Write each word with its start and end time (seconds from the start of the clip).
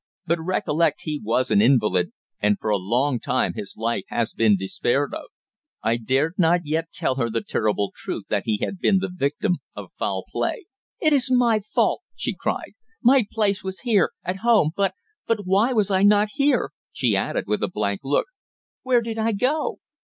But 0.25 0.39
recollect 0.39 1.01
he 1.01 1.21
was 1.23 1.51
an 1.51 1.61
invalid, 1.61 2.11
and 2.39 2.57
for 2.59 2.71
a 2.71 2.77
long 2.77 3.19
time 3.19 3.53
his 3.53 3.75
life 3.77 4.05
has 4.07 4.33
been 4.33 4.57
despaired 4.57 5.13
of." 5.13 5.25
I 5.83 5.97
dared 5.97 6.39
not 6.39 6.61
yet 6.65 6.91
tell 6.91 7.13
her 7.17 7.29
the 7.29 7.43
terrible 7.43 7.91
truth 7.95 8.23
that 8.29 8.45
he 8.47 8.57
had 8.65 8.79
been 8.79 8.97
the 8.97 9.11
victim 9.15 9.57
of 9.75 9.91
foul 9.99 10.25
play. 10.31 10.65
"It 10.99 11.13
is 11.13 11.29
my 11.29 11.59
fault!" 11.59 12.01
she 12.15 12.33
cried. 12.33 12.71
"My 13.03 13.27
place 13.31 13.63
was 13.63 13.81
here 13.81 14.09
at 14.23 14.37
home. 14.37 14.71
But 14.75 14.95
but 15.27 15.41
why 15.45 15.71
was 15.71 15.91
I 15.91 16.01
not 16.01 16.29
here?" 16.33 16.71
she 16.91 17.15
added 17.15 17.43
with 17.45 17.61
a 17.61 17.67
blank 17.69 18.01
look. 18.03 18.25
"Where 18.81 19.01
did 19.01 19.19
I 19.19 19.33
go?" 19.33 19.77